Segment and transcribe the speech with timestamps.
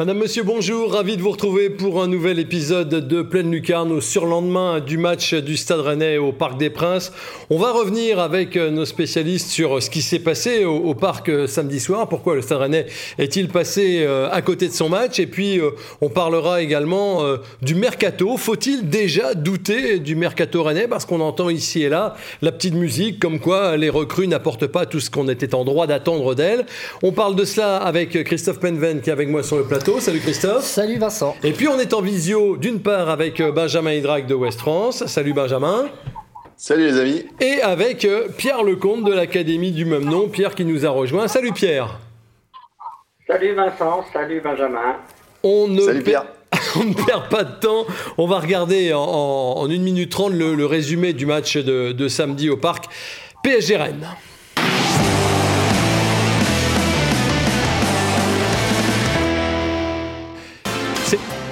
[0.00, 4.00] Madame, Monsieur, bonjour, ravi de vous retrouver pour un nouvel épisode de Pleine Lucarne au
[4.00, 7.10] surlendemain du match du Stade Rennais au Parc des Princes.
[7.50, 11.48] On va revenir avec euh, nos spécialistes sur ce qui s'est passé au, Parc euh,
[11.48, 12.86] samedi soir, pourquoi le Stade Rennais
[13.18, 15.60] est-il passé euh, à côté de son match, et puis
[16.00, 17.24] on parlera également
[17.60, 18.36] du mercato.
[18.36, 20.86] Faut-il déjà douter du mercato Rennais?
[20.86, 24.86] Parce qu'on entend ici et là la petite musique comme quoi les recrues n'apportent pas
[24.86, 26.66] tout ce qu'on était en droit d'attendre d'elles.
[27.02, 29.87] On parle de cela avec Christophe Penven qui est avec moi sur le plateau.
[29.98, 30.64] Salut Christophe.
[30.64, 31.34] Salut Vincent.
[31.42, 35.06] Et puis on est en visio d'une part avec euh, Benjamin Hydrac de West France.
[35.06, 35.88] Salut Benjamin.
[36.56, 37.24] Salut les amis.
[37.40, 40.28] Et avec euh, Pierre Lecomte de l'Académie du même nom.
[40.28, 41.26] Pierre qui nous a rejoint.
[41.26, 41.98] Salut Pierre.
[43.26, 44.04] Salut Vincent.
[44.12, 44.96] Salut Benjamin.
[45.42, 46.26] On ne Salut Pierre.
[46.76, 47.86] on ne perd pas de temps.
[48.18, 52.50] On va regarder en, en, 1 minute 30 le, résumé du match de, de samedi
[52.50, 52.84] au parc
[53.42, 54.06] PSG Rennes.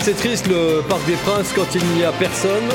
[0.06, 2.68] C'est triste le Parc des Princes quand il n'y a personne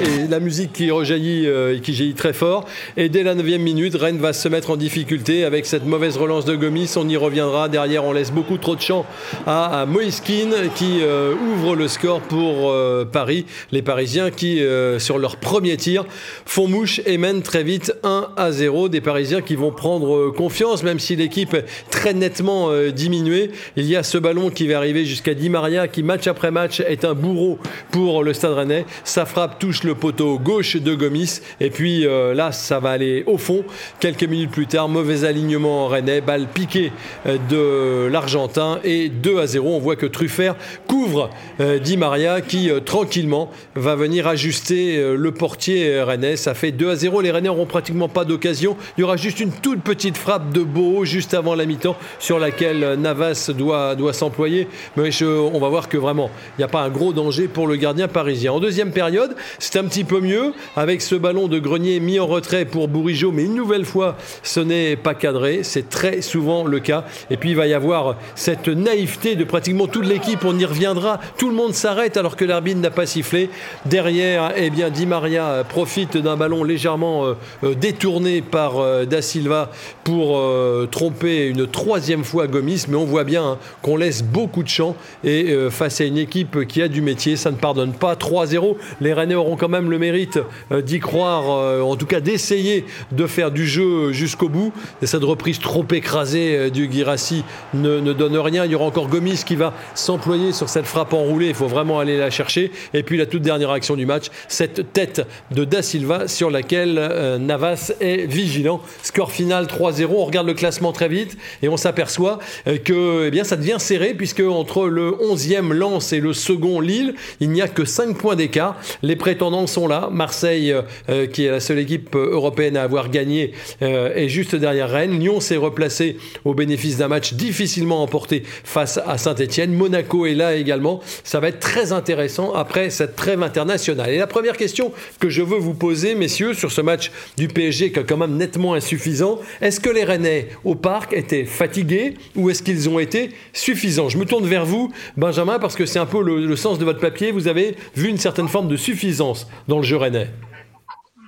[0.00, 2.64] et la musique qui rejaillit euh, et qui jaillit très fort.
[2.96, 6.44] Et dès la 9 minute, Rennes va se mettre en difficulté avec cette mauvaise relance
[6.44, 6.92] de Gomis.
[6.96, 7.68] On y reviendra.
[7.68, 9.04] Derrière, on laisse beaucoup trop de champ
[9.46, 13.46] à, à Moïskine qui euh, ouvre le score pour euh, Paris.
[13.72, 14.60] Les Parisiens qui,
[14.98, 16.04] sur leur premier tir,
[16.46, 18.88] font mouche et mènent très vite 1 à 0.
[18.88, 21.56] Des Parisiens qui vont prendre confiance, même si l'équipe
[21.90, 23.50] très nettement diminuée.
[23.76, 26.80] Il y a ce ballon qui va arriver jusqu'à Di Maria qui, match après match,
[26.80, 27.58] est un bourreau
[27.90, 28.86] pour le Stade Rennais.
[29.04, 31.40] Sa frappe touche le le poteau gauche de Gomis.
[31.58, 33.64] Et puis euh, là, ça va aller au fond.
[33.98, 36.92] Quelques minutes plus tard, mauvais alignement en Rennais, balle piquée
[37.26, 39.68] euh, de l'Argentin et 2 à 0.
[39.68, 40.54] On voit que Truffert
[40.86, 46.36] couvre euh, Di Maria qui tranquillement va venir ajuster le portier Rennais.
[46.36, 47.20] Ça fait 2 à 0.
[47.20, 48.76] Les Rennais n'auront pratiquement pas d'occasion.
[48.96, 52.38] Il y aura juste une toute petite frappe de Beau juste avant la mi-temps sur
[52.38, 54.68] laquelle Navas doit, doit s'employer.
[54.96, 57.74] Mais on va voir que vraiment, il n'y a pas un gros danger pour le
[57.74, 58.52] gardien parisien.
[58.52, 59.34] En deuxième période,
[59.70, 63.30] c'est un petit peu mieux avec ce ballon de grenier mis en retrait pour Bourigeau,
[63.30, 65.60] mais une nouvelle fois, ce n'est pas cadré.
[65.62, 67.04] C'est très souvent le cas.
[67.30, 70.44] Et puis il va y avoir cette naïveté de pratiquement toute l'équipe.
[70.44, 71.20] On y reviendra.
[71.38, 73.48] Tout le monde s'arrête alors que l'arbitre n'a pas sifflé.
[73.86, 79.22] Derrière, eh bien, Di Maria profite d'un ballon légèrement euh, euh, détourné par euh, Da
[79.22, 79.70] Silva
[80.02, 80.42] pour
[80.90, 82.86] tromper une troisième fois Gomis.
[82.88, 84.96] Mais on voit bien hein, qu'on laisse beaucoup de champ.
[85.22, 88.14] Et face à une équipe qui a du métier, ça ne pardonne pas.
[88.14, 88.74] 3-0.
[89.00, 90.38] Les Rennais auront quand même le mérite
[90.72, 94.72] euh, d'y croire, euh, en tout cas d'essayer de faire du jeu jusqu'au bout.
[95.02, 97.44] Et cette reprise trop écrasée euh, du Girassi
[97.74, 98.64] ne, ne, donne rien.
[98.64, 101.48] Il y aura encore Gomis qui va s'employer sur cette frappe enroulée.
[101.48, 102.72] Il faut vraiment aller la chercher.
[102.94, 106.94] Et puis la toute dernière action du match, cette tête de Da Silva sur laquelle
[107.38, 108.80] Navas est vigilant.
[109.02, 110.06] Score final 3-0.
[110.08, 112.38] On regarde le classement très vite et on s'aperçoit
[112.84, 117.14] que eh bien, ça devient serré puisque entre le 11e Lens et le second Lille,
[117.40, 118.76] il n'y a que 5 points d'écart.
[119.02, 120.08] Les prétendants sont là.
[120.12, 124.54] Marseille, euh, euh, qui est la seule équipe euh, européenne à avoir gagné, est juste
[124.54, 125.18] derrière Rennes.
[125.18, 129.72] Lyon s'est replacé au bénéfice d'un match difficilement emporté face à Saint-Etienne.
[129.72, 131.00] Monaco est là également.
[131.24, 134.10] Ça va être très intéressant après cette trêve internationale.
[134.10, 137.92] Et la première question que je veux vous poser, messieurs, sur ce match du PSG
[137.92, 142.50] qui est quand même nettement insuffisant, est-ce que les Rennais au parc étaient fatigués ou
[142.50, 144.08] est-ce qu'ils ont été suffisants?
[144.08, 146.84] Je me tourne vers vous, Benjamin, parce que c'est un peu le, le sens de
[146.84, 147.32] votre papier.
[147.32, 150.28] Vous avez vu une certaine forme de suffisance dans le jeu rennais.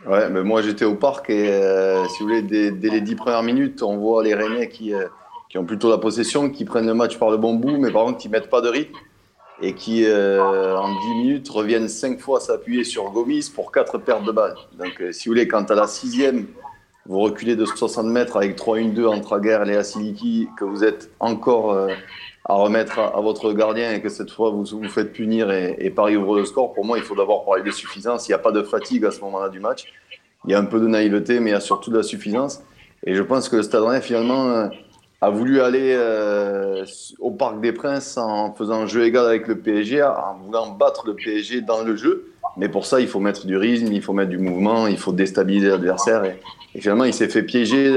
[0.06, 3.44] Ouais, mais moi j'étais au parc et euh, si vous voulez, dès, les dix premières
[3.44, 5.06] minutes, on voit les Rennais qui, euh,
[5.48, 8.04] qui ont plutôt la possession, qui prennent le match par le bon bout, mais par
[8.04, 8.96] contre qui mettent pas de rythme
[9.60, 14.24] et qui euh, en 10 minutes reviennent cinq fois s'appuyer sur Gomis pour quatre pertes
[14.24, 14.56] de balles.
[14.76, 16.48] Donc si vous voulez, quand à la sixième,
[17.06, 21.88] vous reculez de 60 mètres avec 3-1-2 entre Aguerre et Asiliki, que vous êtes encore
[22.44, 25.90] à remettre à, votre gardien et que cette fois vous vous faites punir et, et
[25.90, 28.28] Paris ouvre le score, pour moi, il faut d'abord parler de suffisance.
[28.28, 29.84] Il n'y a pas de fatigue à ce moment-là du match.
[30.44, 32.62] Il y a un peu de naïveté, mais il y a surtout de la suffisance.
[33.04, 34.68] Et je pense que le Stade Rennais, finalement, euh,
[35.20, 36.84] a voulu aller euh,
[37.20, 41.06] au Parc des Princes en faisant un jeu égal avec le PSG, en voulant battre
[41.06, 42.32] le PSG dans le jeu.
[42.56, 45.12] Mais pour ça, il faut mettre du rythme, il faut mettre du mouvement, il faut
[45.12, 46.24] déstabiliser l'adversaire.
[46.24, 47.96] Et, finalement, il s'est fait piéger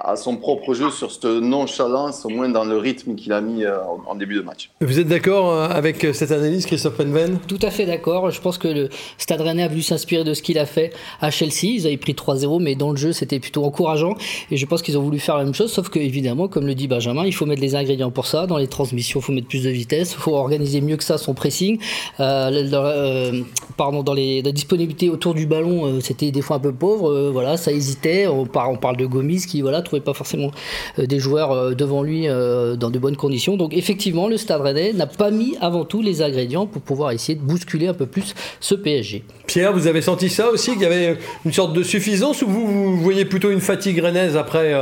[0.00, 3.64] à son propre jeu sur cette nonchalance, au moins dans le rythme qu'il a mis
[3.64, 4.70] euh, en début de match.
[4.80, 7.38] Vous êtes d'accord euh, avec cette analyse, Christophe Penven?
[7.46, 8.30] Tout à fait d'accord.
[8.30, 8.88] Je pense que le
[9.18, 11.64] Stade Rennais a voulu s'inspirer de ce qu'il a fait à Chelsea.
[11.64, 14.14] Ils avaient pris 3-0, mais dans le jeu, c'était plutôt encourageant.
[14.50, 16.74] Et je pense qu'ils ont voulu faire la même chose, sauf que, évidemment, comme le
[16.74, 18.46] dit Benjamin, il faut mettre les ingrédients pour ça.
[18.46, 21.18] Dans les transmissions, il faut mettre plus de vitesse, il faut organiser mieux que ça
[21.18, 21.78] son pressing.
[22.20, 23.40] Euh, dans, euh,
[23.76, 27.30] pardon, dans les, la disponibilité autour du ballon, c'était des fois un peu pauvre.
[27.30, 28.26] voilà, ça hésitait.
[28.26, 30.50] On, on parle de Gomis qui, voilà, trouvait pas forcément
[30.98, 33.56] euh, des joueurs euh, devant lui euh, dans de bonnes conditions.
[33.56, 37.38] Donc effectivement, le Stade Rennais n'a pas mis avant tout les ingrédients pour pouvoir essayer
[37.38, 39.24] de bousculer un peu plus ce PSG.
[39.46, 42.96] Pierre, vous avez senti ça aussi, qu'il y avait une sorte de suffisance ou vous,
[42.96, 44.74] voyez plutôt une fatigue rennaise après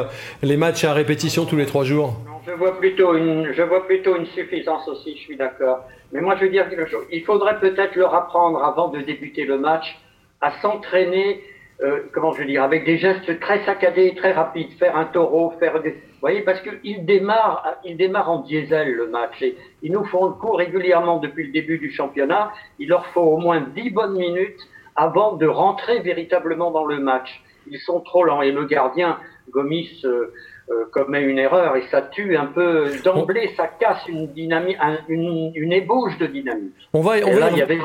[0.43, 2.17] les matchs à répétition tous les trois jours?
[2.47, 5.85] Je vois plutôt une, je vois plutôt une suffisance aussi, je suis d'accord.
[6.13, 7.05] Mais moi, je veux dire quelque chose.
[7.11, 9.99] Il faudrait peut-être leur apprendre avant de débuter le match
[10.41, 11.41] à s'entraîner
[11.83, 15.53] euh, comment je veux dire, avec des gestes très saccadés, très rapides, faire un taureau,
[15.59, 19.43] faire des, vous voyez, parce qu'il démarre, il démarre en diesel le match.
[19.43, 22.53] Et ils nous font le coup régulièrement depuis le début du championnat.
[22.79, 24.61] Il leur faut au moins dix bonnes minutes
[24.95, 27.43] avant de rentrer véritablement dans le match.
[27.69, 29.19] Ils sont trop lents et le gardien
[29.51, 30.33] Gomis euh,
[30.71, 35.53] euh, commet une erreur et ça tue un peu d'emblée, ça casse une dynamique, une,
[35.55, 36.75] une, ébauche de dynamique.
[36.93, 37.79] On va, on là, il y avait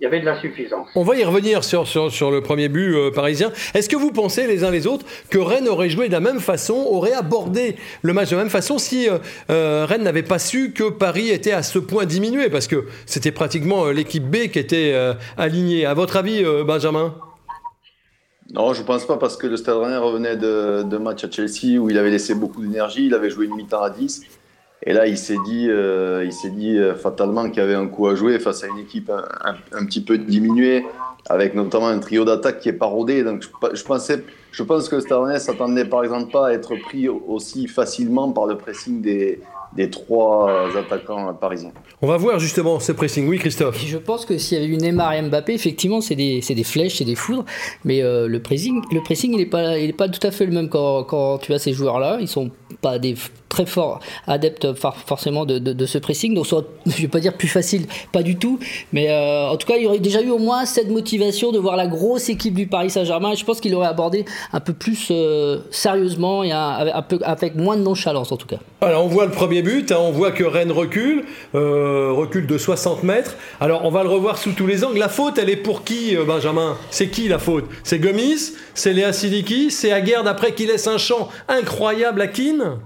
[0.00, 0.88] il y avait de la suffisance.
[0.94, 3.52] On va y revenir sur, sur, le premier but euh, parisien.
[3.74, 6.40] Est-ce que vous pensez les uns les autres que Rennes aurait joué de la même
[6.40, 9.18] façon, aurait abordé le match de la même façon si euh,
[9.50, 12.50] euh, Rennes n'avait pas su que Paris était à ce point diminué?
[12.50, 14.94] Parce que c'était pratiquement l'équipe B qui était
[15.36, 15.86] alignée.
[15.86, 17.14] À votre avis, Benjamin?
[18.52, 21.30] Non, je ne pense pas parce que le Stade Rennais revenait de, de match à
[21.30, 24.22] Chelsea où il avait laissé beaucoup d'énergie, il avait joué une mi-temps à 10.
[24.84, 27.86] Et là, il s'est dit, euh, il s'est dit euh, fatalement qu'il y avait un
[27.86, 30.84] coup à jouer face à une équipe un, petit peu diminuée,
[31.28, 33.22] avec notamment un trio d'attaque qui est parodé.
[33.22, 33.44] Donc,
[33.74, 38.32] je, pensais, je pense que Stade s'attendait par exemple pas à être pris aussi facilement
[38.32, 39.40] par le pressing des,
[39.76, 41.72] des trois attaquants parisiens.
[42.00, 43.28] On va voir justement ce pressing.
[43.28, 43.84] Oui, Christophe.
[43.84, 46.96] Je pense que s'il y avait eu Neymar et Mbappé, effectivement, c'est des, des, flèches,
[46.96, 47.44] c'est des foudres.
[47.84, 50.46] Mais euh, le pressing, le pressing, il n'est pas, il est pas tout à fait
[50.46, 52.18] le même quand, quand tu as ces joueurs-là.
[52.20, 53.14] Ils sont pas des
[53.48, 54.68] très forts adeptes
[55.06, 56.34] forcément de, de, ce pressing.
[56.34, 58.58] Donc, soit, je vais pas dire plus facile, pas du tout.
[58.92, 61.58] Mais euh, en tout cas, il y aurait déjà eu au moins cette motivation de
[61.58, 63.34] voir la grosse équipe du Paris Saint-Germain.
[63.34, 67.76] Je pense qu'il aurait abordé un peu plus euh, sérieusement et un, peu, avec moins
[67.76, 68.58] de nonchalance en tout cas.
[68.80, 69.96] Alors, on voit le premier hein.
[69.98, 71.24] on voit que Rennes recule,
[71.54, 73.36] euh, recule de 60 mètres.
[73.60, 74.98] Alors, on va le revoir sous tous les angles.
[74.98, 76.76] La faute, elle est pour qui, Benjamin?
[76.90, 77.64] C'est qui la faute?
[77.84, 78.54] C'est Gomis?
[78.74, 82.78] C'est Léa Siliki C'est Aguerd après qui laisse un champ incroyable à Keane?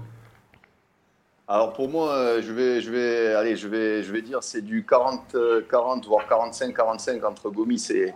[1.49, 2.91] Alors pour moi, euh, je vais, je
[4.11, 5.37] vais, dire c'est du 40,
[5.69, 8.13] 40 euh, voire 45, 45 entre Gomis et,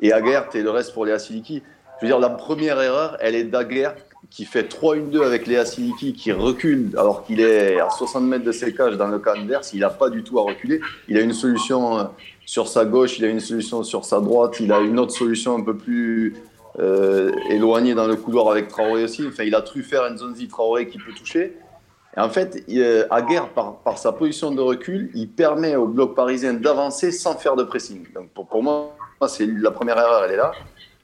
[0.00, 1.64] et et le reste pour Léa Siliki.
[1.96, 3.96] Je veux dire, la première erreur, elle est d'Aguert
[4.30, 8.52] qui fait 3-1-2 avec Léa Siliki qui recule alors qu'il est à 60 mètres de
[8.52, 9.72] ses cages dans le camp adverse.
[9.74, 10.80] Il n'a pas du tout à reculer.
[11.08, 12.04] Il a une solution euh,
[12.46, 15.56] sur sa gauche, il a une solution sur sa droite, il a une autre solution
[15.56, 16.36] un peu plus
[16.78, 19.26] euh, éloignée dans le couloir avec Traoré aussi.
[19.26, 21.56] Enfin, il a Truffert, Nzonzi, Traoré qui peut toucher.
[22.16, 22.64] Et en fait,
[23.10, 27.54] Aguerre, par, par, sa position de recul, il permet au bloc parisien d'avancer sans faire
[27.56, 28.04] de pressing.
[28.14, 28.96] Donc pour, pour moi,
[29.28, 30.52] c'est la première erreur, elle est là.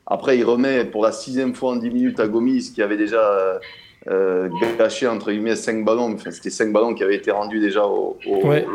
[0.06, 3.60] Après, il remet pour la sixième fois en 10 minutes à Gomis, qui avait déjà
[4.08, 4.48] euh,
[4.78, 6.14] gâché entre guillemets 5 ballons.
[6.14, 8.16] Enfin, c'était 5 ballons qui avaient été rendus déjà au,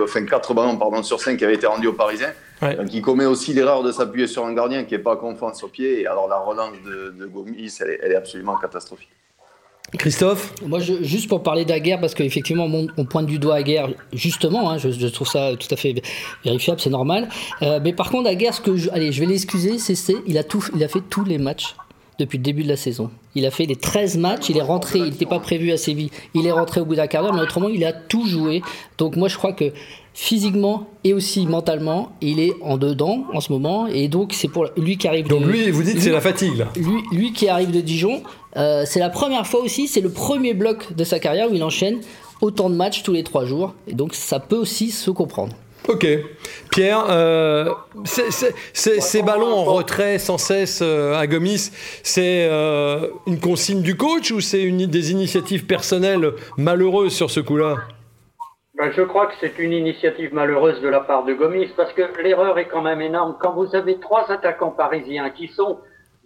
[0.04, 2.34] enfin 4 ballons pardon sur 5 qui avaient été rendus aux Parisiens.
[2.62, 5.68] Donc il commet aussi l'erreur de s'appuyer sur un gardien qui n'est pas confiance au
[5.68, 6.02] pied.
[6.02, 9.10] Et alors la relance de, de Gomis, elle est, elle est absolument catastrophique.
[9.98, 12.68] Christophe Moi, juste pour parler d'Aguerre, parce qu'effectivement,
[12.98, 16.02] on, pointe du doigt Aguerre, justement, hein, je, trouve ça tout à fait
[16.46, 17.28] vérifiable, c'est normal.
[17.62, 20.44] Euh, mais par contre, Aguerre, ce que je, allez, je vais l'excuser, c'est il a,
[20.44, 21.76] tout, il a fait tous les matchs
[22.20, 23.10] depuis le début de la saison.
[23.36, 26.10] Il a fait les 13 matchs, il est rentré, il n'était pas prévu à Séville,
[26.34, 28.62] il est rentré au bout d'un quart d'heure, mais autrement, il a tout joué.
[28.98, 29.72] Donc moi, je crois que
[30.14, 34.68] physiquement et aussi mentalement, il est en dedans en ce moment, et donc c'est pour
[34.78, 35.28] lui qui arrive.
[35.28, 36.66] Donc lui, vous dites c'est la fatigue.
[36.76, 38.22] Lui, lui qui arrive de Dijon,
[38.58, 41.64] euh, c'est la première fois aussi, c'est le premier bloc de sa carrière où il
[41.64, 42.02] enchaîne
[42.42, 45.54] autant de matchs tous les trois jours, et donc ça peut aussi se comprendre.
[45.88, 46.06] Ok.
[46.70, 51.72] Pierre, euh, ces ballons en retrait sans cesse euh, à Gomis,
[52.04, 57.78] c'est euh, une consigne du coach ou c'est des initiatives personnelles malheureuses sur ce coup-là?
[58.78, 62.04] Ben, Je crois que c'est une initiative malheureuse de la part de Gomis parce que
[62.22, 63.36] l'erreur est quand même énorme.
[63.42, 65.80] Quand vous avez trois attaquants parisiens qui sont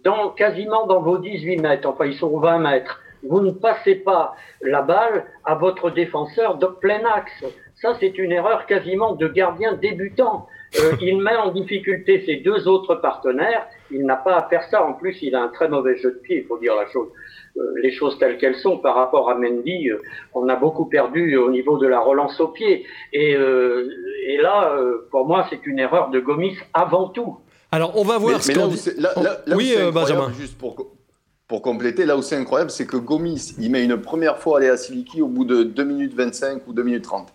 [0.06, 4.36] dans, quasiment dans vos 18 mètres, enfin ils sont 20 mètres, vous ne passez pas
[4.62, 7.44] la balle à votre défenseur de plein axe.
[7.74, 10.46] Ça, c'est une erreur quasiment de gardien débutant.
[10.78, 13.66] Euh, il met en difficulté ses deux autres partenaires.
[13.90, 14.86] Il n'a pas à faire ça.
[14.86, 17.08] En plus, il a un très mauvais jeu de pied, il faut dire la chose.
[17.82, 19.90] les choses telles qu'elles sont par rapport à Mendy,
[20.34, 22.86] on a beaucoup perdu au niveau de la relance au pied.
[23.12, 24.76] Et, et là,
[25.10, 27.38] pour moi, c'est une erreur de Gomis avant tout.
[27.72, 28.70] Alors, on va voir ce qu'on
[29.56, 30.32] oui, Benjamin.
[30.38, 30.76] Juste pour,
[31.48, 34.76] pour compléter, là où c'est incroyable, c'est que Gomis, il met une première fois Léa
[34.76, 37.32] Siliki au bout de 2 minutes 25 ou 2 minutes 30.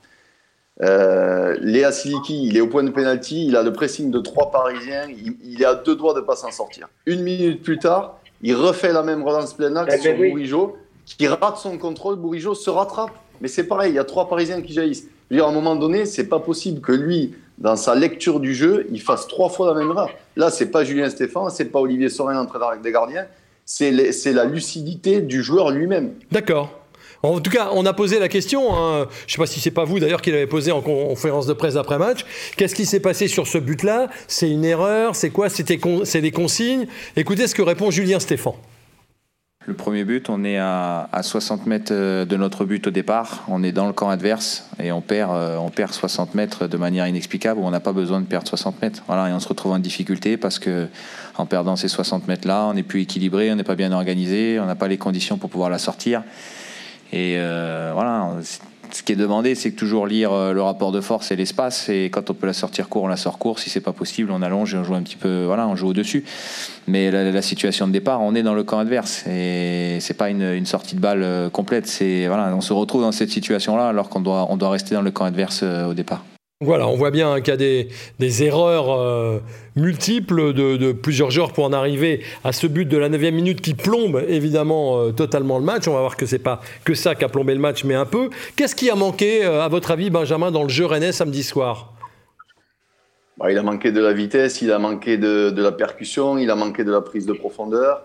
[0.82, 4.52] Euh, Léa Siliki, il est au point de pénalty, il a le pressing de trois
[4.52, 6.90] Parisiens, il, est à deux doigts de ne pas s'en sortir.
[7.06, 10.78] Une minute plus tard, il refait la même relance plein axe eh sur ben Bourigeau,
[11.06, 13.12] qui rate son contrôle, Bourigeau se rattrape.
[13.42, 15.08] Mais c'est pareil, il y a trois Parisiens qui jaillissent.
[15.32, 18.42] Je veux dire, à un moment donné, c'est pas possible que lui, dans sa lecture
[18.42, 20.10] du jeu, il fasse trois fois la même erreur.
[20.36, 23.26] Là, c'est pas Julien Stéphane, c'est pas Olivier Sorin entraîneur des gardiens,
[23.64, 26.16] c'est la lucidité du joueur lui-même.
[26.34, 26.78] D'accord.
[27.24, 29.08] En tout cas, on a posé la question, hein.
[29.20, 31.54] je ne sais pas si c'est pas vous d'ailleurs qui l'avez posé en conférence de
[31.54, 32.26] presse après match,
[32.58, 34.10] qu'est-ce qui s'est passé sur ce but-là?
[34.28, 35.16] C'est une erreur?
[35.16, 35.48] C'est quoi?
[35.48, 36.88] C'est des consignes?
[37.16, 38.58] Écoutez ce que répond Julien Stéphan.
[39.68, 43.44] Le premier but, on est à, 60 mètres euh, de notre but au départ.
[43.48, 46.78] On est dans le camp adverse et on perd, euh, on perd 60 mètres de
[46.78, 47.62] manière inexplicable.
[47.64, 49.04] On n'a pas besoin de perdre 60 mètres.
[49.06, 50.88] Voilà, et on se retrouve en difficulté parce que
[51.38, 54.66] en perdant ces 60 mètres-là, on n'est plus équilibré, on n'est pas bien organisé, on
[54.66, 56.24] n'a pas les conditions pour pouvoir la sortir.
[57.14, 58.32] Et euh, voilà,
[58.94, 61.90] ce qui est demandé, c'est toujours lire euh, le rapport de force et l'espace.
[61.90, 63.60] Et quand on peut la sortir court, on la sort court.
[63.60, 65.46] Si c'est pas possible, on allonge et on joue un petit peu.
[65.46, 66.24] Voilà, on joue au dessus.
[66.88, 70.66] Mais la, situation de départ, on est dans le camp adverse et c'est pas une,
[70.66, 71.88] sortie de balle euh, complète.
[71.88, 75.02] C'est voilà, on se retrouve dans cette situation-là alors qu'on doit on doit rester dans
[75.02, 76.24] le camp adverse au départ.
[76.64, 77.88] Voilà, on voit bien qu'il y a
[78.20, 79.40] des, erreurs euh,
[79.76, 83.74] multiples de, plusieurs joueurs pour en arriver à ce but de la 9 minute qui
[83.74, 85.88] plombe évidemment euh, totalement le match.
[85.88, 88.06] On va voir que c'est pas que ça qui a plombé le match, mais un
[88.06, 88.30] peu.
[88.56, 91.94] Qu'est-ce qui a manqué, euh, à votre avis, Benjamin, dans le jeu rennais samedi soir?
[93.40, 96.56] Bah, Il a manqué de la vitesse, il a manqué de, la percussion, il a
[96.56, 98.04] manqué de la prise de profondeur.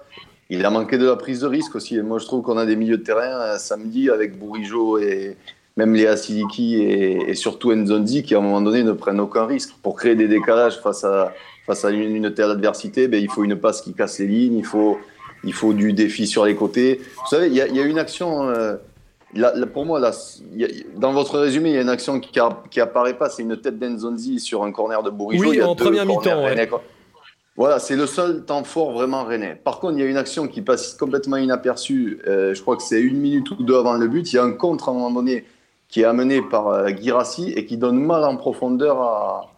[0.48, 2.00] Il a manqué de la prise de risque aussi.
[2.00, 5.36] moi, je trouve qu'on a des milieux de terrain samedi avec Bourigeau et,
[5.76, 9.74] même les Siliki et, surtout Nzonzi qui à un moment donné ne prennent aucun risque.
[9.82, 11.34] Pour créer des décalages face à,
[11.66, 14.64] face à une, telle adversité, ben, il faut une passe qui casse les lignes, il
[14.64, 14.98] faut,
[15.44, 17.00] il faut du défi sur les côtés.
[17.16, 18.76] Vous savez, il y, a, une action, euh,
[19.72, 20.12] pour moi, là,
[20.96, 22.32] dans votre résumé, il y a une action qui,
[22.70, 25.50] qui apparaît pas, c'est une tête d'Enzonzi sur un corner de Bourigeau.
[25.50, 26.42] Oui, en première mi-temps.
[27.58, 29.58] Voilà, c'est le seul temps fort vraiment rennais.
[29.62, 32.20] Par contre, il y a une action qui passe complètement inaperçue.
[32.26, 34.30] Euh, je crois que c'est une minute ou deux avant le but.
[34.30, 35.46] Il y a un contre à un moment donné
[35.88, 39.52] qui est amené par euh, Girassi et qui donne mal en profondeur à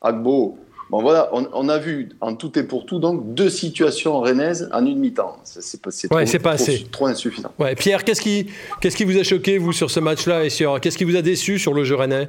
[0.00, 0.58] Agbo.
[0.90, 4.84] Bon voilà, on, a vu en tout et pour tout donc deux situations rennaises en
[4.84, 5.38] une mi-temps.
[5.42, 6.84] C'est pas, assez.
[6.90, 7.50] trop insuffisant.
[7.58, 8.50] Ouais, Pierre, qu'est-ce qui,
[8.82, 11.22] qu'est-ce qui vous a choqué vous sur ce match-là et sur qu'est-ce qui vous a
[11.22, 12.28] déçu sur le jeu rennais?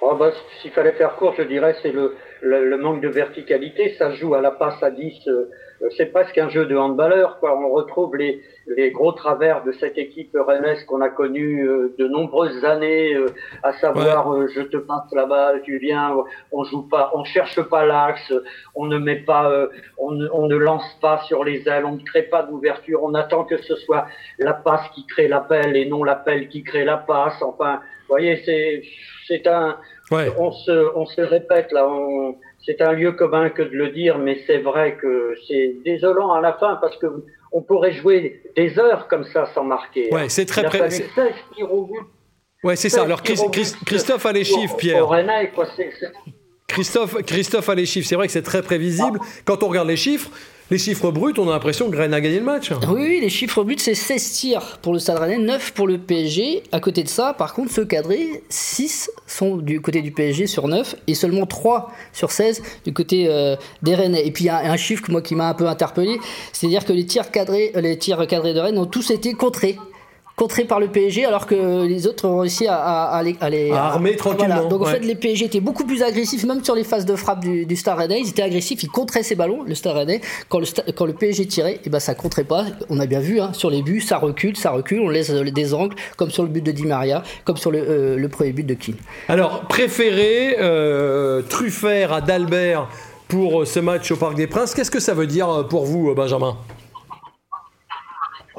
[0.00, 3.94] Oh bah, S'il fallait faire court, je dirais c'est le, le, manque de verticalité.
[3.98, 7.38] Ça joue à la passe à 10 euh, c'est presque un jeu de handballeur.
[7.40, 7.58] Quoi.
[7.58, 12.06] On retrouve les, les gros travers de cette équipe rennaise qu'on a connue euh, de
[12.06, 13.26] nombreuses années, euh,
[13.62, 16.16] à savoir je te passe la balle, tu viens,
[16.52, 18.32] on joue pas, on cherche pas l'axe,
[18.74, 19.68] on ne met pas,
[19.98, 23.44] on, on, ne lance pas sur les ailes, on ne crée pas d'ouverture, on attend
[23.44, 24.06] que ce soit
[24.38, 27.42] la passe qui crée l'appel et non l'appel qui crée la passe.
[27.42, 27.80] Enfin,
[28.12, 28.82] vous voyez, c'est
[29.26, 29.78] c'est un,
[30.10, 31.88] on se on se répète là.
[31.88, 36.32] On, c'est un lieu commun que de le dire, mais c'est vrai que c'est désolant
[36.32, 37.06] à la fin parce que
[37.52, 40.12] on pourrait jouer des heures comme ça sans marquer.
[40.12, 40.62] Ouais, c'est très.
[42.62, 43.02] Ouais, c'est ça.
[43.02, 45.08] Alors Christophe a les chiffres, Pierre.
[46.68, 48.08] Christophe, Christophe a les chiffres.
[48.08, 49.18] C'est vrai que c'est très prévisible.
[49.44, 50.30] Quand on regarde les chiffres,
[50.70, 52.72] les chiffres bruts, on a l'impression que Rennes a gagné le match.
[52.88, 56.62] Oui, les chiffres bruts, c'est 16 tirs pour le Stade Rennais, 9 pour le PSG.
[56.72, 60.68] À côté de ça, par contre, ceux cadrés, 6 sont du côté du PSG sur
[60.68, 64.26] 9 et seulement 3 sur 16 du côté euh, des Rennais.
[64.26, 66.18] Et puis il y a un chiffre moi, qui m'a un peu interpellé,
[66.52, 69.76] c'est-à-dire que les tirs cadrés, les tirs cadrés de Rennes ont tous été contrés
[70.42, 74.16] contré par le PSG alors que les autres ont réussi à, à, les, à armer
[74.16, 74.68] tranquillement.
[74.68, 77.38] Donc en fait les PSG étaient beaucoup plus agressifs même sur les phases de frappe
[77.40, 80.58] du, du Star Rennais ils étaient agressifs ils contraient ces ballons le Star Rennais quand
[80.58, 82.64] le, quand le PSG tirait et eh ben ça contrait pas.
[82.90, 85.74] On a bien vu hein, sur les buts ça recule ça recule on laisse des
[85.74, 88.66] angles comme sur le but de Di Maria comme sur le, euh, le premier but
[88.66, 88.96] de Keane.
[89.28, 92.88] Alors préféré euh, Truffert à Dalbert
[93.28, 96.56] pour ce match au Parc des Princes qu'est-ce que ça veut dire pour vous Benjamin?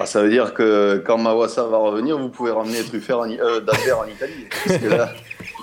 [0.04, 3.62] Ah, ça veut dire que quand Mawassa va revenir, vous pouvez ramener Truffert en, euh,
[3.62, 4.48] en Italie.
[4.66, 5.14] Parce que là,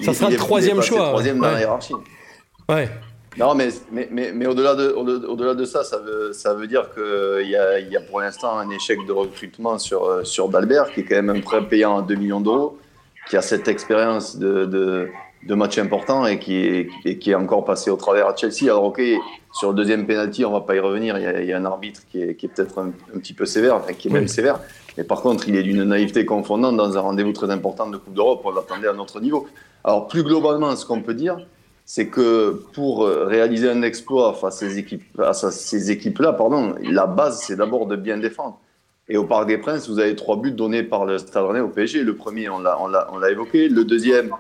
[0.02, 1.09] ça sera le troisième choix.
[1.09, 1.94] troisième dans la hiérarchie.
[2.68, 2.88] Ouais.
[3.37, 6.88] Non, mais, mais, mais, mais au-delà de, au-delà de ça, ça veut, ça veut dire
[6.94, 10.90] qu'il y a, y a pour l'instant un échec de recrutement sur, euh, sur Dalbert,
[10.92, 12.78] qui est quand même un prêt payant à 2 millions d'euros,
[13.28, 15.11] qui a cette expérience de, de,
[15.47, 18.64] de matchs importants et qui est, qui est encore passé au travers à Chelsea.
[18.64, 19.00] Alors, ok,
[19.52, 21.18] sur le deuxième penalty, on va pas y revenir.
[21.18, 23.92] Il y a, un arbitre qui est, qui est peut-être un, petit peu sévère, enfin,
[23.92, 24.61] qui est même sévère.
[24.99, 28.14] Mais par contre, il est d'une naïveté confondante dans un rendez-vous très important de Coupe
[28.14, 28.42] d'Europe.
[28.44, 29.47] On l'attendait à notre niveau.
[29.85, 31.38] Alors, plus globalement, ce qu'on peut dire,
[31.87, 35.02] c'est que pour réaliser un exploit face à ces équipes,
[35.88, 38.61] équipes-là, pardon, la base, c'est d'abord de bien défendre.
[39.12, 41.66] Et au Parc des Princes, vous avez trois buts donnés par le Stade Rennais au
[41.66, 42.04] PSG.
[42.04, 43.68] Le premier, on l'a évoqué.
[43.68, 44.30] Le deuxième,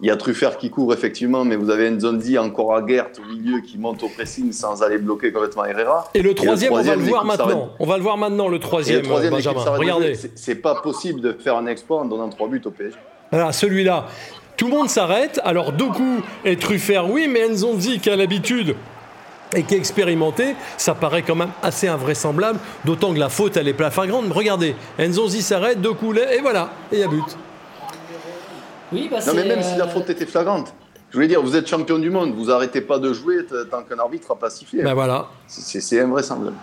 [0.00, 3.30] il y a Truffert qui court effectivement, mais vous avez Nzonzi encore à Gert au
[3.30, 6.08] milieu qui monte au pressing sans aller bloquer complètement Herrera.
[6.14, 7.68] Et le troisième, on va le voir maintenant.
[7.78, 9.60] On va le voir maintenant, le troisième, le troisième Benjamin.
[9.60, 10.16] Regardez.
[10.34, 12.96] C'est pas possible de faire un exploit en donnant trois buts au PSG.
[13.30, 14.06] Voilà, celui-là.
[14.56, 15.38] Tout le monde s'arrête.
[15.44, 18.74] Alors Doku et Truffert, oui, mais Nzonzi qui a l'habitude
[19.54, 23.68] et qui est expérimenté, ça paraît quand même assez invraisemblable, d'autant que la faute, elle
[23.68, 24.32] est plein grande.
[24.32, 27.36] Regardez, Nzonzi s'arrête, deux coulets, et voilà, et il y a but.
[28.92, 30.72] Oui, bah non, mais même si la euh, faute était flagrante,
[31.10, 33.98] je voulais dire, vous êtes champion du monde, vous arrêtez pas de jouer tant qu'un
[33.98, 34.82] arbitre n'a pas sifflé.
[34.82, 35.28] Ben voilà.
[35.46, 36.56] C'est invraisemblable.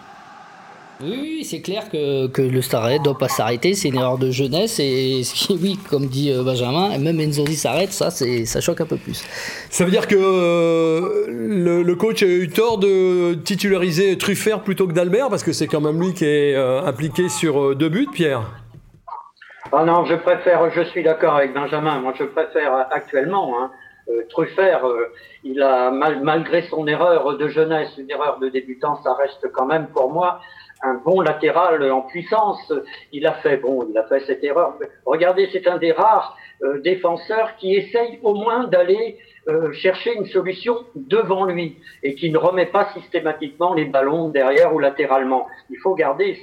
[1.04, 4.30] Oui, c'est clair que, que le Starret ne doit pas s'arrêter, c'est une erreur de
[4.30, 8.98] jeunesse et oui, comme dit euh, Benjamin, même Enzoni s'arrête, ça, ça choque un peu
[8.98, 9.24] plus.
[9.70, 11.26] Ça veut dire que euh,
[11.84, 15.82] le, coach a eu tort de titulariser Truffert plutôt que d'Albert parce que c'est quand
[15.82, 18.44] même lui qui est euh, impliqué sur deux buts, Pierre?
[19.72, 23.56] Ah non, je préfère, je suis d'accord avec Benjamin, moi je préfère actuellement.
[23.60, 23.72] Hein,
[24.30, 24.82] Truffert,
[25.44, 29.88] il a malgré son erreur de jeunesse, une erreur de débutant, ça reste quand même
[29.88, 30.40] pour moi
[30.84, 32.74] un bon latéral en puissance.
[33.12, 34.78] Il a fait, bon, il a fait cette erreur.
[35.06, 39.18] Regardez, c'est un des rares euh, défenseurs qui essaye au moins d'aller
[39.48, 44.72] euh, chercher une solution devant lui et qui ne remet pas systématiquement les ballons derrière
[44.72, 45.48] ou latéralement.
[45.72, 46.38] Il faut garder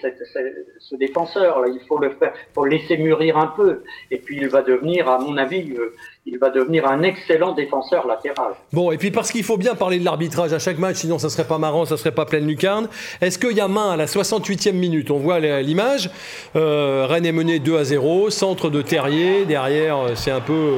[0.80, 1.68] ce défenseur, là.
[1.68, 3.84] il faut le faire, faut laisser mûrir un peu.
[4.10, 5.94] Et puis il va devenir, à mon avis, euh,
[6.26, 8.54] il va devenir un excellent défenseur latéral.
[8.92, 11.46] Et puis parce qu'il faut bien parler de l'arbitrage à chaque match, sinon ça serait
[11.46, 12.88] pas marrant, ça serait pas pleine lucarne.
[13.20, 15.10] Est-ce qu'il y a main à la 68e minute?
[15.10, 16.10] On voit l'image.
[16.56, 20.76] Euh, Rennes est mené 2 à 0, centre de Terrier, derrière c'est un peu...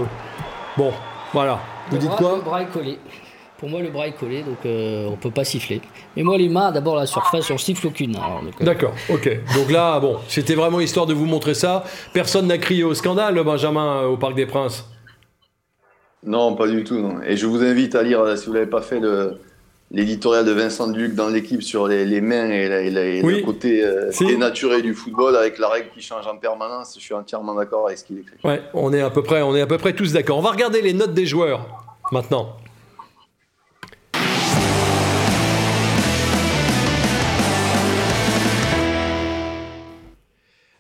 [0.76, 0.93] Bon,
[1.33, 1.61] voilà.
[1.90, 2.37] Vous dites quoi?
[2.37, 2.99] Le bras est collé.
[3.61, 5.83] Pour moi, le bras est collé, donc euh, on peut pas siffler.
[6.16, 8.16] Mais moi, les mains, d'abord la surface, on siffle aucune.
[8.16, 8.64] Euh.
[8.64, 9.29] D'accord, ok.
[9.55, 11.85] Donc là, bon, c'était vraiment histoire de vous montrer ça.
[12.14, 14.88] Personne n'a crié au scandale, Benjamin, au Parc des Princes.
[16.24, 17.14] Non, pas du tout.
[17.26, 19.00] Et je vous invite à lire, si vous l'avez pas fait,
[19.90, 24.94] l'éditorial de Vincent Duc dans l'équipe sur les, mains et, le côté euh, dénaturé du
[24.94, 26.94] football avec la règle qui change en permanence.
[26.96, 28.37] Je suis entièrement d'accord avec ce qu'il écrit.
[28.44, 30.38] Ouais, on est à peu près, on est à peu près tous d'accord.
[30.38, 31.66] On va regarder les notes des joueurs
[32.12, 32.56] maintenant.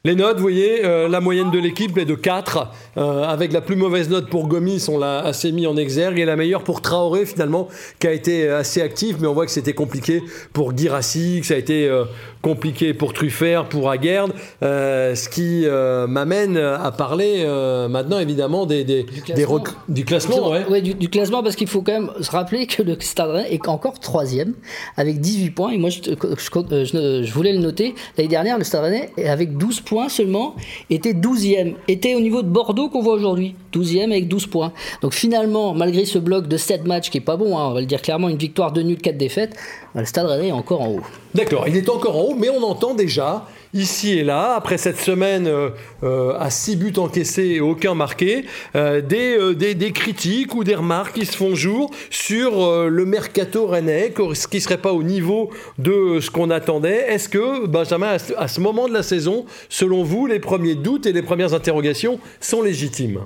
[0.02, 3.60] Les notes, vous voyez, euh, la moyenne de l'équipe est de 4, euh, avec la
[3.60, 6.80] plus mauvaise note pour Gomis, on l'a assez mis en exergue, et la meilleure pour
[6.80, 10.22] Traoré finalement, qui a été assez actif, mais on voit que c'était compliqué
[10.52, 12.04] pour Girassi, que ça a été euh,
[12.42, 15.66] compliqué pour Truffert, pour Aguerd, ce qui
[16.08, 17.44] m'amène à parler
[17.90, 20.80] maintenant évidemment des, des, du classement, du, classement ouais.
[20.80, 24.54] du, classement, parce qu'il faut quand même se rappeler que le Stade est encore troisième,
[24.96, 29.58] avec 18 points, et moi je, je, voulais le noter, l'année dernière le Stade avec
[29.58, 30.54] 12 points points seulement,
[30.88, 31.74] était 12e.
[31.88, 33.54] Était au niveau de Bordeaux qu'on voit aujourd'hui.
[33.72, 34.72] 12e avec 12 points.
[35.02, 37.80] Donc finalement, malgré ce bloc de 7 matchs qui est pas bon, hein, on va
[37.80, 39.56] le dire clairement, une victoire de nul, 4 défaites,
[39.94, 41.00] le Stade Rennais est encore en haut.
[41.34, 44.98] D'accord, il est encore en haut, mais on entend déjà ici et là, après cette
[44.98, 45.70] semaine euh,
[46.02, 51.26] euh, à 6 buts encaissés et aucun marqué, euh, des, critiques ou des remarques qui
[51.26, 56.20] se font jour sur le mercato rennais, ce qui ne serait pas au niveau de
[56.20, 57.06] ce qu'on attendait.
[57.08, 61.12] Est-ce que, Benjamin, à ce moment de la saison, selon vous, les premiers doutes et
[61.12, 63.20] les premières interrogations sont légitimes?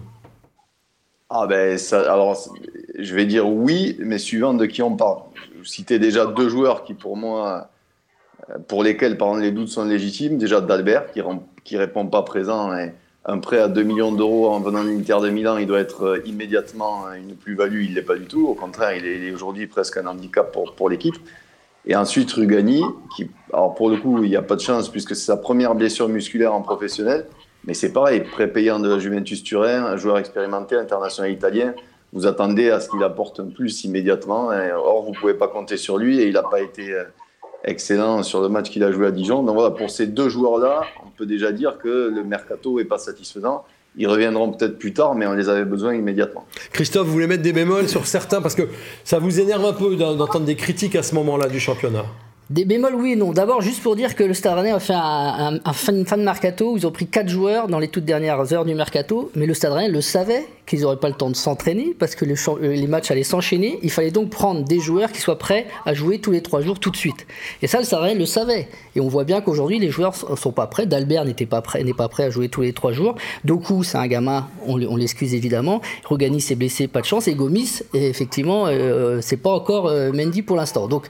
[1.30, 2.38] Ah ben, alors,
[2.98, 5.18] je vais dire oui, mais suivant de qui on parle.
[5.56, 7.70] Vous citez déjà deux joueurs qui, pour moi,
[8.68, 10.38] pour lesquels par les doutes sont légitimes.
[10.38, 12.76] Déjà d'Albert, qui ne répond pas présent.
[12.76, 12.92] Et
[13.26, 16.04] un prêt à 2 millions d'euros en venant de l'Inter de Milan, il doit être
[16.04, 17.84] euh, immédiatement une plus-value.
[17.84, 18.46] Il ne l'est pas du tout.
[18.46, 21.16] Au contraire, il est, aujourd'hui presque un handicap pour, pour l'équipe.
[21.86, 22.82] Et ensuite, Rugani,
[23.16, 25.74] qui, alors pour le coup, il n'y a pas de chance puisque c'est sa première
[25.74, 27.26] blessure musculaire en professionnel.
[27.66, 31.74] Mais c'est pareil, pré-payant de la Juventus Turin, un joueur expérimenté, international italien.
[32.12, 34.50] Vous attendez à ce qu'il apporte un plus immédiatement.
[34.76, 37.04] or, vous ne pouvez pas compter sur lui et il n'a pas été euh,
[37.64, 39.42] excellent sur le match qu'il a joué à Dijon.
[39.42, 42.98] Donc voilà, pour ces deux joueurs-là, on peut déjà dire que le mercato n'est pas
[42.98, 43.64] satisfaisant.
[43.96, 46.44] Ils reviendront peut-être plus tard, mais on les avait besoin immédiatement.
[46.72, 48.42] Christophe, vous voulez mettre des bémols sur certains?
[48.42, 48.68] Parce que
[49.04, 52.04] ça vous énerve un peu d'entendre des critiques à ce moment-là du championnat
[52.50, 53.32] Des bémols, oui et non.
[53.32, 56.76] D'abord, juste pour dire que le Stade a fait un, fin, fin, de mercato où
[56.76, 59.90] ils ont pris 4 joueurs dans les toutes dernières heures du mercato, mais le Stade
[59.90, 63.22] le savait qu'ils n'auraient pas le temps de s'entraîner parce que euh, les matchs allaient
[63.22, 63.78] s'enchaîner.
[63.82, 66.78] Il fallait donc prendre des joueurs qui soient prêts à jouer tous les 3 jours
[66.78, 67.26] tout de suite.
[67.62, 68.68] Et ça, le Stade le savait.
[68.94, 70.84] Et on voit bien qu'aujourd'hui, les joueurs sont pas prêts.
[70.84, 73.14] D'Albert n'était pas prêt, n'est pas prêt à jouer tous les 3 jours.
[73.44, 75.80] Doku, c'est un gamin, on, l'excuse évidemment.
[76.04, 77.26] Rogani s'est blessé, pas de chance.
[77.26, 80.88] Et Gomis, effectivement, euh, c'est pas encore euh, Mendy pour l'instant.
[80.88, 81.08] Donc,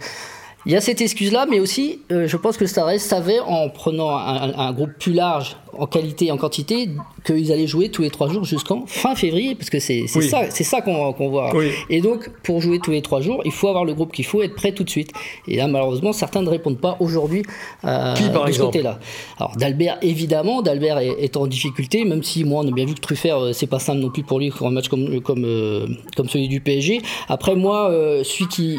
[0.67, 4.17] il y a cette excuse-là, mais aussi, euh, je pense que Stade savait, en prenant
[4.17, 6.89] un, groupe plus large en qualité et en quantité,
[7.27, 11.29] qu'ils allaient jouer tous les trois jours jusqu'en fin février, parce que c'est ça, qu'on
[11.29, 11.51] voit.
[11.91, 14.43] Et donc, pour jouer tous les trois jours, il faut avoir le groupe qu'il faut,
[14.43, 15.13] être prêt tout de suite.
[15.49, 17.43] Et là, malheureusement, certains ne répondent pas aujourd'hui
[17.85, 18.99] euh, de ce côté-là.
[19.39, 23.01] Alors, D'Albert, évidemment, D'Albert est, en difficulté, même si moi, on a bien vu que
[23.01, 25.87] Truffert, euh, c'est pas simple non plus pour lui pour un match comme, comme, euh,
[26.17, 27.03] comme celui du PSG.
[27.29, 27.91] Après, moi,
[28.23, 28.79] celui qui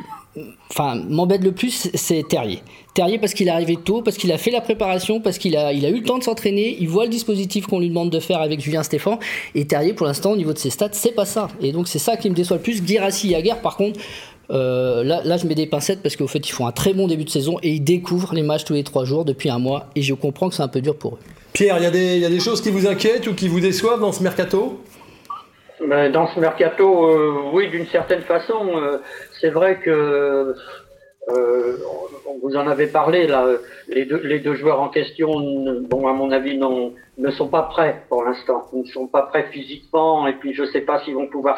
[0.70, 2.62] enfin, m'embête le plus, c'est Terrier.
[2.94, 5.74] Terrier parce qu'il est arrivé tôt, parce qu'il a fait la préparation, parce qu'il a,
[5.74, 8.60] eu le temps de s'entraîner, il voit le dispositif qu'on lui demande de faire avec
[8.60, 9.20] Julien Stéphan.
[9.54, 11.48] Et Terrier, pour l'instant, au niveau de ses stats, c'est pas ça.
[11.62, 12.86] Et donc, c'est ça qui me déçoit le plus.
[12.86, 14.00] Girassi Yaguer, par contre,
[14.52, 17.24] euh, là, je mets des pincettes parce qu'au fait, ils font un très bon début
[17.24, 19.88] de saison et ils découvrent les matchs tous les trois jours depuis un mois.
[19.96, 21.20] Et je comprends que c'est un peu dur pour eux.
[21.54, 24.22] Pierre, il y, a des choses qui vous inquiètent ou qui vous déçoivent dans ce
[24.22, 24.82] mercato?
[25.82, 28.78] Dans ce mercato, euh, oui, d'une certaine façon.
[28.78, 28.98] Euh,
[29.40, 30.56] c'est vrai que
[31.30, 31.78] euh,
[32.42, 33.46] vous en avez parlé là.
[33.88, 35.30] Les deux, les deux joueurs en question,
[35.90, 38.68] bon, à mon avis, non, ne sont pas prêts pour l'instant.
[38.74, 41.58] Ils ne sont pas prêts physiquement, et puis je ne sais pas s'ils vont pouvoir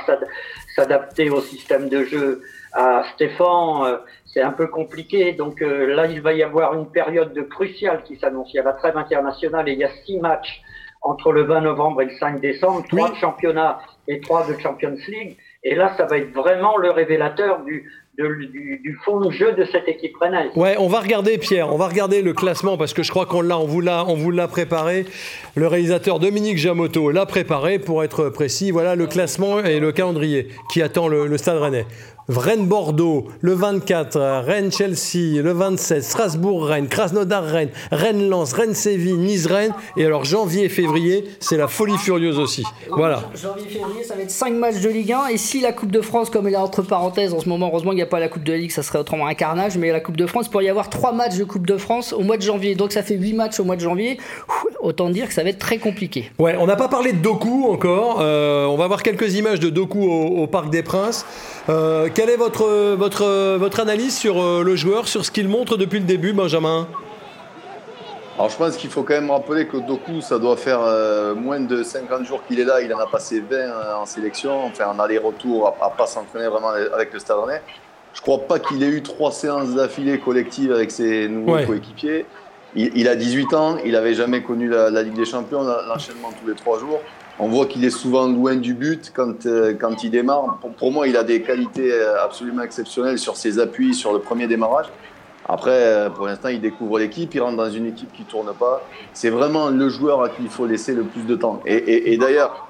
[0.75, 2.41] s'adapter au système de jeu
[2.73, 3.99] à Stéphane.
[4.25, 5.33] C'est un peu compliqué.
[5.33, 8.53] Donc là, il va y avoir une période de cruciale qui s'annonce.
[8.53, 10.61] Il y a la trêve internationale et il y a six matchs
[11.01, 14.97] entre le 20 novembre et le 5 décembre, trois de championnat et trois de Champions
[15.07, 15.37] League.
[15.63, 19.87] Et là, ça va être vraiment le révélateur du, du, fond de jeu de cette
[19.87, 20.49] équipe rennaise.
[20.55, 23.41] Ouais, on va regarder Pierre, on va regarder le classement parce que je crois qu'on
[23.41, 25.05] l'a, on vous l'a, on vous l'a préparé.
[25.55, 28.71] Le réalisateur Dominique Jamoto l'a préparé pour être précis.
[28.71, 31.85] Voilà le classement et le calendrier qui attend le, le Stade Rennais.
[32.29, 39.73] Rennes-Bordeaux, le 24, Rennes-Chelsea, le 27, Strasbourg-Rennes, Krasnodar-Rennes, Rennes-Lens, Rennes-Séville, Nice-Rennes.
[39.95, 42.65] Et alors janvier et février, c'est la folie furieuse aussi.
[42.89, 43.23] Voilà.
[43.33, 45.27] Janvier-février, ça va être 5 matchs de Ligue 1.
[45.27, 47.91] Et si la Coupe de France, comme elle est entre parenthèses en ce moment, heureusement
[47.91, 49.77] qu'il n'y a pas la Coupe de Ligue, ça serait autrement un carnage.
[49.77, 52.13] Mais la Coupe de France, il pourrait y avoir 3 matchs de Coupe de France
[52.13, 52.75] au mois de janvier.
[52.75, 54.17] Donc ça fait 8 matchs au mois de janvier.
[54.81, 56.31] Autant dire que ça va être très compliqué.
[56.39, 58.19] Ouais, on n'a pas parlé de Doku encore.
[58.21, 61.25] Euh, on va voir quelques images de Doku au, au Parc des Princes.
[61.69, 65.77] Euh, quelle est votre, votre, votre analyse sur euh, le joueur, sur ce qu'il montre
[65.77, 66.87] depuis le début, Benjamin?
[68.35, 71.59] Alors je pense qu'il faut quand même rappeler que Doku, ça doit faire euh, moins
[71.59, 72.81] de 50 jours qu'il est là.
[72.81, 77.11] Il en a passé 20 en sélection, enfin en aller-retour, à, pas s'entraîner vraiment avec
[77.11, 77.61] le Stade Rennais.
[78.17, 82.25] Je crois pas qu'il ait eu trois séances d'affilée collectives avec ses nouveaux coéquipiers.
[82.75, 86.47] Il, a 18 ans, il n'avait jamais connu la, la Ligue des Champions, l'enchaînement tous
[86.47, 86.99] les trois jours.
[87.39, 90.59] On voit qu'il est souvent loin du but quand, euh, quand il démarre.
[90.77, 94.47] Pour, moi, il a des qualités euh, absolument exceptionnelles sur ses appuis, sur le premier
[94.47, 94.87] démarrage.
[95.47, 98.81] Après, euh, pour l'instant, il découvre l'équipe, il rentre dans une équipe qui tourne pas.
[99.13, 101.61] C'est vraiment le joueur à qui il faut laisser le plus de temps.
[101.65, 102.67] Et, d'ailleurs,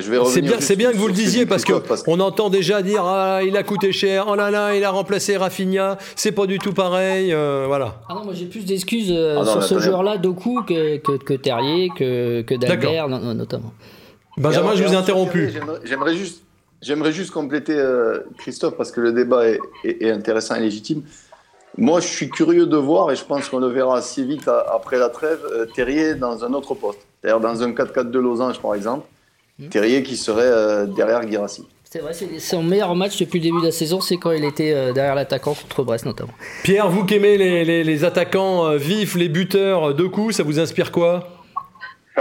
[0.00, 1.74] C'est bien, c'est bien que vous le disiez parce que,
[2.06, 5.36] on entend déjà dire ah il a coûté cher, oh là là il a remplacé
[5.36, 8.00] Rafinha, c'est pas du tout pareil, voilà.
[8.08, 12.42] Ah non moi j'ai plus d'excuses ah sur ce joueur-là Doku que, que, Terrier, que,
[12.42, 13.72] que Dalbert notamment.
[14.36, 15.52] Benjamin, je vous ai interrompu.
[15.84, 16.42] J'aimerais juste,
[16.80, 19.44] j'aimerais juste compléter euh, Christophe parce que le débat
[19.84, 21.02] est, intéressant et légitime.
[21.78, 24.98] Moi, je suis curieux de voir, et je pense qu'on le verra assez vite après
[24.98, 27.00] la trêve, euh, Terrier dans un autre poste.
[27.20, 29.06] C'est-à-dire dans un 4-4 de Losange, par exemple.
[29.62, 29.68] Hmm.
[29.68, 31.64] Terrier qui serait euh, derrière Guirassi.
[31.84, 34.44] C'est vrai, c'est son meilleur match depuis le début de la saison, c'est quand il
[34.44, 36.32] était derrière l'attaquant contre Brest notamment.
[36.62, 40.90] Pierre, vous qui aimez les, les attaquants vifs, les buteurs de coups, ça vous inspire
[40.90, 41.28] quoi?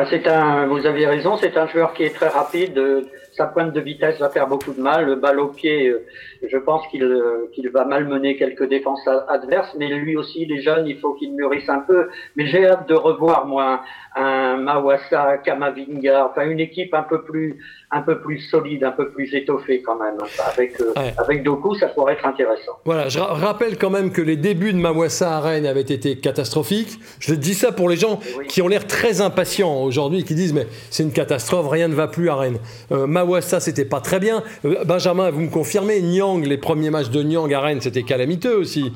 [0.09, 2.77] C'est un, vous avez raison, c'est un joueur qui est très rapide.
[2.77, 3.01] Euh,
[3.33, 5.05] sa pointe de vitesse va faire beaucoup de mal.
[5.05, 6.05] Le balle au pied, euh,
[6.47, 9.73] je pense qu'il euh, qu'il va malmener quelques défenses adverses.
[9.77, 12.09] Mais lui aussi, il est jeune, il faut qu'il mûrisse un peu.
[12.35, 13.83] Mais j'ai hâte de revoir moi
[14.15, 17.57] un Mawassa, Kamavinga, enfin une équipe un peu plus
[17.93, 20.15] un peu plus solide, un peu plus étoffée quand même.
[20.53, 22.71] Avec, euh, avec Doku, ça pourrait être intéressant.
[22.85, 26.99] Voilà, je rappelle quand même que les débuts de Mawassa à Rennes avaient été catastrophiques.
[27.19, 30.67] Je dis ça pour les gens qui ont l'air très impatients aujourd'hui, qui disent mais
[30.89, 32.59] c'est une catastrophe, rien ne va plus à Rennes.
[32.91, 34.41] Euh, Mawassa, c'était pas très bien.
[34.63, 38.55] Euh, Benjamin, vous me confirmez, Nyang, les premiers matchs de Nyang à Rennes, c'était calamiteux
[38.55, 38.93] aussi.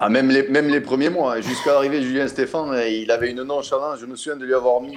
[0.00, 3.42] Ah, même, les, même les premiers mois, jusqu'à l'arrivée de Julien Stéphane, il avait une
[3.42, 3.98] nonchalance.
[4.00, 4.96] Je me souviens de lui avoir mis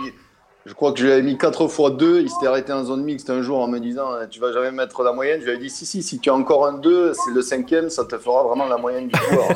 [0.67, 2.21] je crois que je lui avais mis 4 fois 2.
[2.21, 5.01] Il s'était arrêté en zone mixte un jour en me disant Tu vas jamais mettre
[5.01, 5.39] la moyenne.
[5.41, 7.89] Je lui ai dit Si, si, si tu as encore un 2, c'est le cinquième,
[7.89, 9.47] ça te fera vraiment la moyenne du joueur.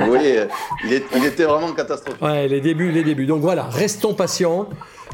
[0.00, 0.42] Vous voyez,
[0.84, 2.20] il, était vraiment catastrophique.
[2.20, 3.26] Ouais, les débuts, les débuts.
[3.26, 4.68] Donc voilà, restons patients.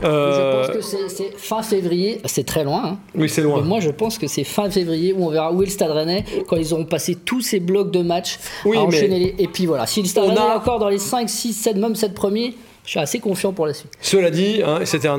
[0.04, 2.82] Euh, je pense que c'est fin février, c'est très loin.
[2.84, 2.98] Hein.
[3.14, 3.60] Oui, c'est loin.
[3.60, 5.90] Mais moi, je pense que c'est fin février où on verra où est le Stade
[5.90, 9.34] Rennais quand ils auront passé tous ces blocs de matchs oui, à enchaîner les...
[9.38, 11.94] Et puis voilà, si le Stade Rennais est encore dans les 5, 6, 7, même
[11.94, 12.54] 7 premiers,
[12.86, 13.90] je suis assez confiant pour la suite.
[14.00, 15.16] Cela dit, hein, c'était un,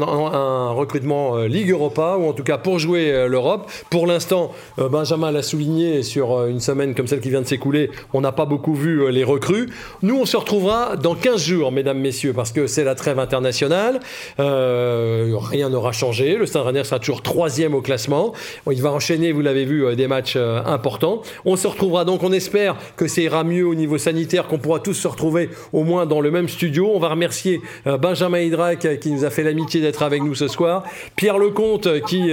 [0.72, 3.70] recrutement euh, Ligue Europa, ou en tout cas pour jouer euh, l'Europe.
[3.90, 7.92] Pour l'instant, euh, Benjamin l'a souligné, sur une semaine comme celle qui vient de s'écouler,
[8.14, 9.68] on n'a pas beaucoup vu les recrues.
[10.02, 14.00] Nous, on se retrouvera dans 15 jours, mesdames, messieurs, parce que c'est la trêve internationale.
[14.38, 16.38] rien n'aura changé.
[16.38, 18.32] Le Stade Rennais sera toujours troisième au classement.
[18.72, 21.22] Il va enchaîner, vous l'avez vu, des matchs importants.
[21.44, 24.80] On se retrouvera donc, on espère que ça ira mieux au niveau sanitaire, qu'on pourra
[24.80, 26.90] tous se retrouver au moins dans le même studio.
[26.94, 30.36] On va remercier euh, Benjamin Hydrac euh, qui nous a fait l'amitié d'être avec nous
[30.36, 30.84] ce soir,
[31.16, 32.32] Pierre Lecomte euh, qui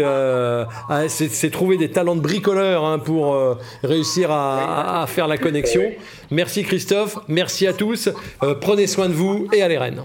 [1.08, 3.36] s'est trouvé des talents de bricoleur hein, pour
[3.82, 5.82] réussir à, faire la connexion.
[6.30, 8.08] Merci Christophe, merci à tous,
[8.60, 10.04] prenez soin de vous et allez Rennes.